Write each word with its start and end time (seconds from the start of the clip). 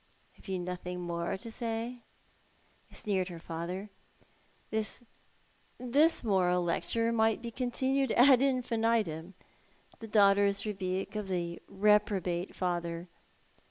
"Have 0.33 0.47
you 0.47 0.57
nothing 0.57 0.99
more 1.01 1.37
to 1.37 1.51
say?" 1.51 2.01
sneered 2.91 3.27
her 3.27 3.37
father." 3.37 3.91
This 4.71 6.23
moral 6.23 6.63
lecture 6.63 7.11
might 7.11 7.39
be 7.43 7.51
continued 7.51 8.11
ad 8.13 8.41
infinitum— 8.41 9.35
the 9.99 10.07
(laughter's 10.07 10.65
rebuke 10.65 11.15
of 11.15 11.27
the 11.27 11.61
reprobate 11.69 12.55
father. 12.55 13.09